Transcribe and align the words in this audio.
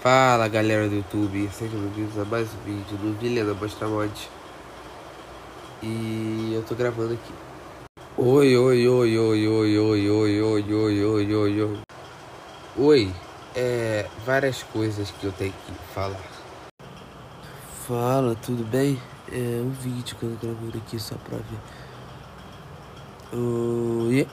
Fala 0.00 0.46
galera 0.46 0.88
do 0.88 0.96
YouTube, 0.96 1.48
sejam 1.50 1.80
bem-vindos 1.80 2.18
a 2.18 2.24
mais 2.26 2.48
um 2.52 2.58
vídeo 2.64 2.98
do 2.98 3.18
Vilena 3.18 3.54
Mostra 3.54 3.88
Mod 3.88 4.12
E 5.82 6.52
eu 6.54 6.62
tô 6.62 6.74
gravando 6.74 7.14
aqui 7.14 7.32
Oi, 8.18 8.56
oi, 8.56 8.88
oi, 8.88 9.18
oi, 9.18 9.48
oi, 9.48 9.78
oi, 9.78 10.10
oi, 10.10 10.40
oi, 10.42 10.74
oi, 10.74 11.04
oi, 11.04 11.34
oi, 11.34 11.62
oi 11.62 11.78
Oi, 12.76 13.12
é, 13.54 14.06
várias 14.24 14.62
coisas 14.64 15.10
que 15.10 15.24
eu 15.24 15.32
tenho 15.32 15.52
que 15.52 15.72
falar 15.94 16.20
Fala, 17.88 18.36
tudo 18.36 18.64
bem? 18.64 19.00
É 19.32 19.60
um 19.62 19.70
vídeo 19.70 20.14
que 20.16 20.24
eu 20.24 20.36
tô 20.38 20.46
gravando 20.46 20.76
aqui 20.76 21.00
só 21.00 21.16
pra 21.16 21.38
ver 21.38 21.58
Oi 23.32 24.28